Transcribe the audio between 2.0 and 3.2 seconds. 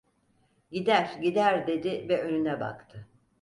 ve önüne baktı.